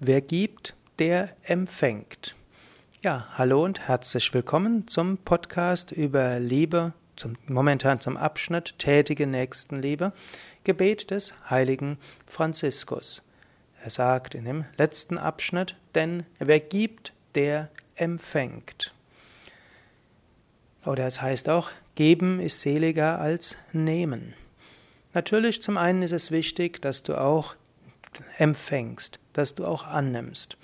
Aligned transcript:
Wer 0.00 0.20
gibt, 0.20 0.76
der 1.00 1.34
empfängt. 1.42 2.36
Ja, 3.02 3.26
hallo 3.36 3.64
und 3.64 3.80
herzlich 3.80 4.32
willkommen 4.32 4.86
zum 4.86 5.18
Podcast 5.18 5.90
über 5.90 6.38
Liebe, 6.38 6.92
zum, 7.16 7.34
momentan 7.48 8.00
zum 8.00 8.16
Abschnitt 8.16 8.78
Tätige 8.78 9.26
Nächstenliebe, 9.26 10.12
Gebet 10.62 11.10
des 11.10 11.34
heiligen 11.50 11.98
Franziskus. 12.28 13.24
Er 13.82 13.90
sagt 13.90 14.36
in 14.36 14.44
dem 14.44 14.66
letzten 14.76 15.18
Abschnitt, 15.18 15.74
denn 15.96 16.24
wer 16.38 16.60
gibt, 16.60 17.12
der 17.34 17.68
empfängt. 17.96 18.94
Oder 20.86 21.08
es 21.08 21.20
heißt 21.20 21.48
auch, 21.48 21.70
geben 21.96 22.38
ist 22.38 22.60
seliger 22.60 23.18
als 23.18 23.58
nehmen. 23.72 24.34
Natürlich, 25.12 25.60
zum 25.60 25.76
einen 25.76 26.02
ist 26.02 26.12
es 26.12 26.30
wichtig, 26.30 26.80
dass 26.80 27.02
du 27.02 27.20
auch 27.20 27.56
empfängst, 28.36 29.18
dass 29.32 29.54
du 29.54 29.64
auch 29.64 29.84
annimmst. 29.84 30.56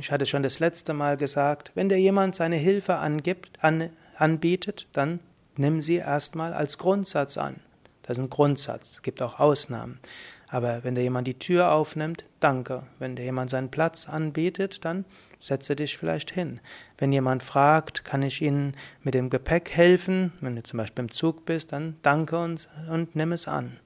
Ich 0.00 0.10
hatte 0.10 0.26
schon 0.26 0.42
das 0.42 0.58
letzte 0.58 0.94
Mal 0.94 1.16
gesagt, 1.16 1.70
wenn 1.74 1.88
dir 1.88 1.98
jemand 1.98 2.34
seine 2.34 2.56
Hilfe 2.56 2.96
angibt, 2.96 3.62
an, 3.62 3.90
anbietet, 4.16 4.88
dann 4.92 5.20
nimm 5.56 5.82
sie 5.82 5.96
erstmal 5.96 6.52
als 6.52 6.78
Grundsatz 6.78 7.38
an. 7.38 7.60
Das 8.02 8.18
ist 8.18 8.24
ein 8.24 8.30
Grundsatz, 8.30 8.96
es 8.96 9.02
gibt 9.02 9.22
auch 9.22 9.38
Ausnahmen. 9.38 10.00
Aber 10.48 10.84
wenn 10.84 10.94
dir 10.94 11.02
jemand 11.02 11.26
die 11.26 11.38
Tür 11.38 11.72
aufnimmt, 11.72 12.24
danke. 12.40 12.86
Wenn 12.98 13.16
dir 13.16 13.24
jemand 13.24 13.50
seinen 13.50 13.70
Platz 13.70 14.08
anbietet, 14.08 14.84
dann 14.84 15.04
setze 15.40 15.74
dich 15.74 15.98
vielleicht 15.98 16.30
hin. 16.30 16.60
Wenn 16.98 17.12
jemand 17.12 17.42
fragt, 17.42 18.04
kann 18.04 18.22
ich 18.22 18.42
Ihnen 18.42 18.76
mit 19.02 19.14
dem 19.14 19.28
Gepäck 19.28 19.70
helfen, 19.70 20.32
wenn 20.40 20.54
du 20.56 20.62
zum 20.62 20.78
Beispiel 20.78 21.04
im 21.04 21.10
Zug 21.10 21.46
bist, 21.46 21.72
dann 21.72 21.96
danke 22.02 22.38
und, 22.38 22.68
und 22.90 23.16
nimm 23.16 23.32
es 23.32 23.48
an. 23.48 23.78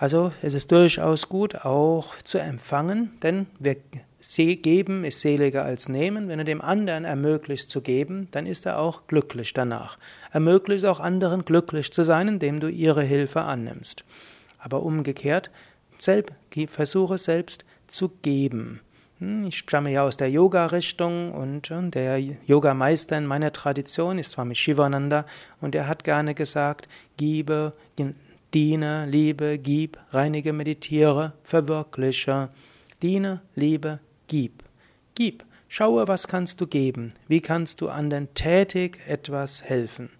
Also 0.00 0.32
es 0.40 0.54
ist 0.54 0.72
durchaus 0.72 1.28
gut 1.28 1.54
auch 1.56 2.16
zu 2.22 2.38
empfangen, 2.38 3.10
denn 3.22 3.48
wir 3.58 3.76
geben 4.56 5.04
ist 5.04 5.20
seliger 5.20 5.62
als 5.62 5.90
nehmen. 5.90 6.26
Wenn 6.26 6.38
du 6.38 6.44
dem 6.46 6.62
anderen 6.62 7.04
ermöglicht 7.04 7.68
zu 7.68 7.82
geben, 7.82 8.26
dann 8.30 8.46
ist 8.46 8.64
er 8.64 8.78
auch 8.78 9.06
glücklich 9.08 9.52
danach. 9.52 9.98
Ermöglicht 10.32 10.86
auch 10.86 11.00
anderen 11.00 11.44
glücklich 11.44 11.92
zu 11.92 12.02
sein, 12.02 12.28
indem 12.28 12.60
du 12.60 12.68
ihre 12.68 13.02
Hilfe 13.02 13.42
annimmst. 13.42 14.04
Aber 14.58 14.84
umgekehrt, 14.84 15.50
versuche 16.66 17.18
selbst 17.18 17.66
zu 17.86 18.08
geben. 18.22 18.80
Hm, 19.18 19.44
ich 19.48 19.58
stamme 19.58 19.92
ja 19.92 20.04
aus 20.04 20.16
der 20.16 20.30
Yoga-Richtung 20.30 21.32
und 21.32 21.70
äh, 21.70 21.90
der 21.90 22.18
Yogameister 22.46 23.18
in 23.18 23.26
meiner 23.26 23.52
Tradition 23.52 24.18
ist 24.18 24.30
Swami 24.30 24.54
Shivananda 24.54 25.26
und 25.60 25.74
er 25.74 25.88
hat 25.88 26.04
gerne 26.04 26.34
gesagt, 26.34 26.88
gebe, 27.18 27.72
Diene, 28.52 29.06
liebe, 29.06 29.58
gib, 29.58 29.96
reinige, 30.10 30.52
meditiere, 30.52 31.34
verwirkliche. 31.44 32.50
Diene, 33.00 33.42
liebe, 33.54 34.00
gib. 34.26 34.64
Gib. 35.14 35.44
Schaue, 35.68 36.08
was 36.08 36.26
kannst 36.26 36.60
du 36.60 36.66
geben? 36.66 37.14
Wie 37.28 37.40
kannst 37.40 37.80
du 37.80 37.88
anderen 37.88 38.34
tätig 38.34 38.98
etwas 39.06 39.62
helfen? 39.62 40.10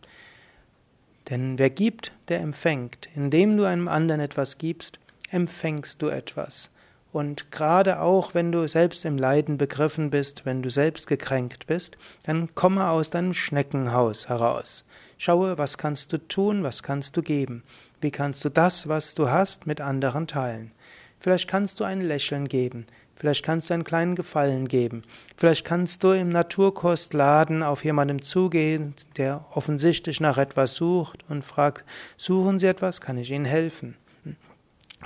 Denn 1.28 1.58
wer 1.58 1.70
gibt, 1.70 2.12
der 2.28 2.39
empfängt. 2.41 3.08
Indem 3.17 3.56
du 3.56 3.64
einem 3.64 3.89
anderen 3.89 4.20
etwas 4.20 4.58
gibst, 4.58 5.01
empfängst 5.31 6.01
du 6.01 6.06
etwas. 6.06 6.70
Und 7.12 7.50
gerade 7.50 8.00
auch, 8.00 8.34
wenn 8.34 8.53
du 8.53 8.69
selbst 8.69 9.05
im 9.05 9.19
Leiden 9.19 9.58
begriffen 9.58 10.11
bist, 10.11 10.47
wenn 10.47 10.62
du 10.62 10.70
selbst 10.70 11.06
gekränkt 11.08 11.67
bist, 11.67 11.97
dann 12.25 12.55
komme 12.55 12.89
aus 12.89 13.11
deinem 13.11 13.34
Schneckenhaus 13.34 14.28
heraus. 14.28 14.84
Schaue, 15.19 15.58
was 15.58 15.77
kannst 15.77 16.12
du 16.12 16.19
tun, 16.19 16.62
was 16.62 16.83
kannst 16.83 17.17
du 17.17 17.22
geben. 17.22 17.64
Wie 18.00 18.11
kannst 18.11 18.44
du 18.44 18.48
das, 18.48 18.89
was 18.89 19.14
du 19.14 19.28
hast, 19.28 19.67
mit 19.67 19.80
anderen 19.80 20.27
teilen? 20.27 20.72
Vielleicht 21.19 21.48
kannst 21.48 21.80
du 21.80 21.84
ein 21.84 22.00
Lächeln 22.00 22.48
geben. 22.48 22.86
Vielleicht 23.17 23.45
kannst 23.45 23.69
du 23.69 23.74
einen 23.74 23.84
kleinen 23.84 24.14
Gefallen 24.14 24.67
geben. 24.67 25.02
Vielleicht 25.36 25.67
kannst 25.67 26.02
du 26.02 26.12
im 26.12 26.30
Naturkostladen 26.30 27.62
auf 27.62 27.84
jemandem 27.84 28.22
zugehen, 28.22 28.95
der 29.19 29.45
offensichtlich 29.52 30.20
nach 30.20 30.39
etwas 30.39 30.77
sucht 30.77 31.23
und 31.29 31.45
fragt, 31.45 31.85
suchen 32.17 32.58
Sie 32.58 32.67
etwas? 32.67 33.02
Kann 33.02 33.18
ich 33.18 33.30
Ihnen 33.30 33.45
helfen? 33.45 33.96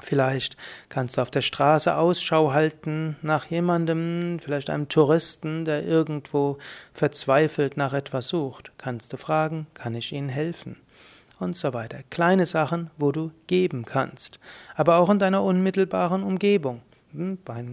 Vielleicht 0.03 0.57
kannst 0.89 1.17
du 1.17 1.23
auf 1.23 1.31
der 1.31 1.43
Straße 1.43 1.97
Ausschau 1.97 2.53
halten 2.53 3.17
nach 3.23 3.47
jemandem, 3.47 4.39
vielleicht 4.41 4.69
einem 4.71 4.89
Touristen, 4.89 5.65
der 5.65 5.85
irgendwo 5.85 6.59
verzweifelt 6.93 7.77
nach 7.77 7.93
etwas 7.93 8.29
sucht. 8.29 8.73
Kannst 8.77 9.13
du 9.13 9.17
fragen, 9.17 9.67
kann 9.75 9.95
ich 9.95 10.13
Ihnen 10.13 10.29
helfen? 10.29 10.77
Und 11.39 11.57
so 11.57 11.73
weiter. 11.75 11.99
Kleine 12.11 12.47
Sachen, 12.47 12.91
wo 12.97 13.13
du 13.13 13.31
geben 13.47 13.85
kannst. 13.85 14.39
Aber 14.75 14.97
auch 14.97 15.11
in 15.11 15.19
deiner 15.19 15.43
unmittelbaren 15.43 16.23
Umgebung. 16.23 16.83
Hm, 17.13 17.39
bei 17.45 17.65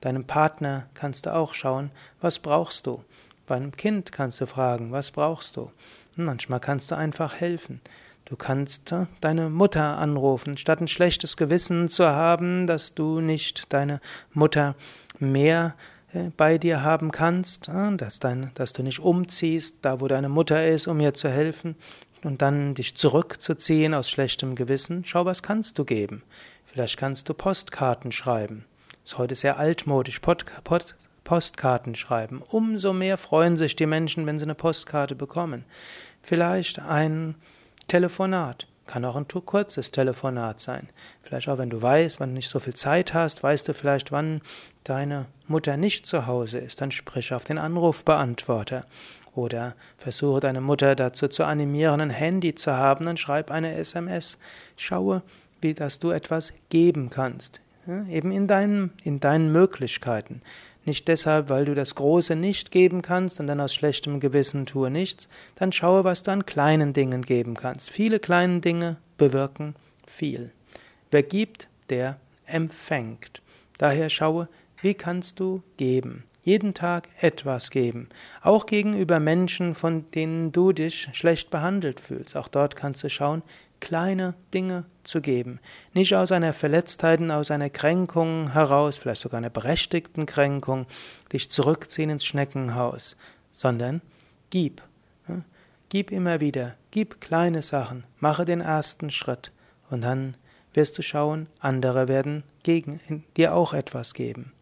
deinem 0.00 0.24
Partner 0.24 0.86
kannst 0.94 1.26
du 1.26 1.34
auch 1.34 1.54
schauen, 1.54 1.90
was 2.20 2.38
brauchst 2.38 2.86
du? 2.86 3.04
Bei 3.46 3.56
einem 3.56 3.72
Kind 3.72 4.12
kannst 4.12 4.40
du 4.40 4.46
fragen, 4.46 4.92
was 4.92 5.10
brauchst 5.10 5.56
du? 5.56 5.72
Hm, 6.16 6.26
manchmal 6.26 6.60
kannst 6.60 6.90
du 6.90 6.96
einfach 6.96 7.34
helfen. 7.34 7.80
Du 8.24 8.36
kannst 8.36 8.94
deine 9.20 9.50
Mutter 9.50 9.98
anrufen, 9.98 10.56
statt 10.56 10.80
ein 10.80 10.88
schlechtes 10.88 11.36
Gewissen 11.36 11.88
zu 11.88 12.06
haben, 12.06 12.66
dass 12.66 12.94
du 12.94 13.20
nicht 13.20 13.72
deine 13.72 14.00
Mutter 14.32 14.74
mehr 15.18 15.74
äh, 16.12 16.30
bei 16.36 16.58
dir 16.58 16.82
haben 16.82 17.10
kannst, 17.10 17.68
äh, 17.68 17.96
dass, 17.96 18.20
dein, 18.20 18.50
dass 18.54 18.72
du 18.72 18.82
nicht 18.82 19.00
umziehst, 19.00 19.78
da 19.82 20.00
wo 20.00 20.08
deine 20.08 20.28
Mutter 20.28 20.66
ist, 20.66 20.86
um 20.86 21.00
ihr 21.00 21.14
zu 21.14 21.28
helfen, 21.28 21.76
und 22.24 22.40
dann 22.40 22.74
dich 22.74 22.94
zurückzuziehen 22.94 23.94
aus 23.94 24.08
schlechtem 24.08 24.54
Gewissen. 24.54 25.04
Schau, 25.04 25.24
was 25.24 25.42
kannst 25.42 25.78
du 25.78 25.84
geben? 25.84 26.22
Vielleicht 26.64 26.96
kannst 26.96 27.28
du 27.28 27.34
Postkarten 27.34 28.12
schreiben. 28.12 28.64
Ist 29.04 29.18
heute 29.18 29.34
sehr 29.34 29.58
altmodisch, 29.58 30.20
Pod, 30.20 30.44
Pod, 30.62 30.94
Postkarten 31.24 31.94
schreiben. 31.94 32.42
Umso 32.48 32.92
mehr 32.92 33.18
freuen 33.18 33.56
sich 33.56 33.74
die 33.74 33.86
Menschen, 33.86 34.26
wenn 34.26 34.38
sie 34.38 34.44
eine 34.44 34.54
Postkarte 34.54 35.16
bekommen. 35.16 35.64
Vielleicht 36.22 36.78
ein 36.78 37.34
Telefonat. 37.92 38.68
Kann 38.86 39.04
auch 39.04 39.16
ein 39.16 39.28
kurzes 39.28 39.90
Telefonat 39.90 40.60
sein. 40.60 40.88
Vielleicht 41.22 41.50
auch, 41.50 41.58
wenn 41.58 41.68
du 41.68 41.82
weißt, 41.82 42.20
wann 42.20 42.30
du 42.30 42.36
nicht 42.36 42.48
so 42.48 42.58
viel 42.58 42.72
Zeit 42.72 43.12
hast, 43.12 43.42
weißt 43.42 43.68
du 43.68 43.74
vielleicht, 43.74 44.10
wann 44.10 44.40
deine 44.82 45.26
Mutter 45.46 45.76
nicht 45.76 46.06
zu 46.06 46.26
Hause 46.26 46.56
ist, 46.56 46.80
dann 46.80 46.90
sprich 46.90 47.34
auf 47.34 47.44
den 47.44 47.58
Anrufbeantworter. 47.58 48.86
Oder 49.34 49.74
versuche 49.98 50.40
deine 50.40 50.62
Mutter 50.62 50.94
dazu 50.94 51.28
zu 51.28 51.44
animieren, 51.44 52.00
ein 52.00 52.08
Handy 52.08 52.54
zu 52.54 52.72
haben, 52.72 53.04
dann 53.04 53.18
schreib 53.18 53.50
eine 53.50 53.74
SMS. 53.74 54.38
Schaue, 54.78 55.22
wie 55.60 55.74
dass 55.74 55.98
du 55.98 56.12
etwas 56.12 56.54
geben 56.70 57.10
kannst. 57.10 57.60
Ja, 57.86 58.06
eben 58.06 58.32
in 58.32 58.46
deinen, 58.46 58.94
in 59.04 59.20
deinen 59.20 59.52
Möglichkeiten. 59.52 60.40
Nicht 60.84 61.06
deshalb, 61.06 61.48
weil 61.48 61.64
du 61.64 61.74
das 61.74 61.94
Große 61.94 62.34
nicht 62.34 62.70
geben 62.72 63.02
kannst 63.02 63.38
und 63.38 63.46
dann 63.46 63.60
aus 63.60 63.74
schlechtem 63.74 64.18
Gewissen 64.18 64.66
tue 64.66 64.90
nichts, 64.90 65.28
dann 65.54 65.70
schaue, 65.70 66.02
was 66.02 66.22
du 66.24 66.32
an 66.32 66.44
kleinen 66.44 66.92
Dingen 66.92 67.22
geben 67.22 67.54
kannst. 67.54 67.90
Viele 67.90 68.18
kleine 68.18 68.60
Dinge 68.60 68.96
bewirken 69.16 69.76
viel. 70.06 70.50
Wer 71.10 71.22
gibt, 71.22 71.68
der 71.88 72.18
empfängt. 72.46 73.42
Daher 73.78 74.08
schaue, 74.08 74.48
wie 74.80 74.94
kannst 74.94 75.38
du 75.38 75.62
geben? 75.76 76.24
Jeden 76.42 76.74
Tag 76.74 77.08
etwas 77.20 77.70
geben. 77.70 78.08
Auch 78.40 78.66
gegenüber 78.66 79.20
Menschen, 79.20 79.74
von 79.74 80.10
denen 80.10 80.50
du 80.50 80.72
dich 80.72 81.08
schlecht 81.12 81.50
behandelt 81.50 82.00
fühlst. 82.00 82.36
Auch 82.36 82.48
dort 82.48 82.74
kannst 82.74 83.04
du 83.04 83.08
schauen, 83.08 83.42
kleine 83.82 84.34
Dinge 84.54 84.84
zu 85.02 85.20
geben. 85.20 85.58
Nicht 85.92 86.14
aus 86.14 86.30
einer 86.30 86.52
Verletztheit 86.54 87.20
aus 87.30 87.50
einer 87.50 87.68
Kränkung 87.68 88.52
heraus, 88.52 88.96
vielleicht 88.96 89.20
sogar 89.20 89.38
einer 89.38 89.50
berechtigten 89.50 90.24
Kränkung, 90.24 90.86
dich 91.32 91.50
zurückziehen 91.50 92.08
ins 92.08 92.24
Schneckenhaus, 92.24 93.16
sondern 93.52 94.00
gib. 94.50 94.82
Gib 95.88 96.10
immer 96.10 96.40
wieder, 96.40 96.76
gib 96.90 97.20
kleine 97.20 97.60
Sachen, 97.60 98.04
mache 98.18 98.46
den 98.46 98.60
ersten 98.62 99.10
Schritt 99.10 99.50
und 99.90 100.02
dann 100.02 100.36
wirst 100.72 100.96
du 100.96 101.02
schauen, 101.02 101.48
andere 101.58 102.08
werden 102.08 102.44
gegen 102.62 103.24
dir 103.36 103.54
auch 103.54 103.74
etwas 103.74 104.14
geben. 104.14 104.52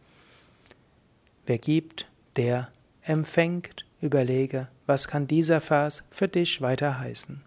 Wer 1.46 1.58
gibt, 1.58 2.08
der 2.36 2.68
empfängt. 3.02 3.84
Überlege, 4.00 4.68
was 4.86 5.08
kann 5.08 5.26
dieser 5.26 5.60
Vers 5.60 6.04
für 6.10 6.26
dich 6.26 6.62
weiter 6.62 6.98
heißen. 6.98 7.38